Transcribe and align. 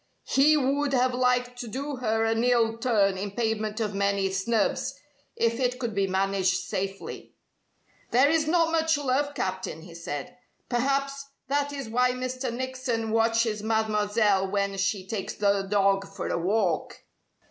He 0.25 0.57
would 0.57 0.93
have 0.93 1.13
liked 1.13 1.59
to 1.59 1.67
do 1.67 1.97
her 1.97 2.25
an 2.25 2.43
ill 2.43 2.75
turn 2.79 3.19
in 3.19 3.29
payment 3.33 3.79
of 3.79 3.93
many 3.93 4.31
snubs, 4.31 4.95
if 5.35 5.59
it 5.59 5.77
could 5.77 5.93
be 5.93 6.07
managed 6.07 6.55
safely. 6.63 7.35
"There 8.09 8.27
is 8.27 8.47
not 8.47 8.71
much 8.71 8.97
love, 8.97 9.35
Captain," 9.35 9.83
he 9.83 9.93
said. 9.93 10.35
"Perhaps 10.69 11.27
that 11.49 11.71
is 11.71 11.87
why 11.87 12.13
Mr. 12.13 12.51
Nickson 12.51 13.11
watches 13.11 13.61
Mademoiselle 13.61 14.49
when 14.49 14.75
she 14.79 15.05
takes 15.05 15.35
the 15.35 15.61
dog 15.69 16.07
for 16.07 16.27
a 16.29 16.35
walk." 16.39 17.03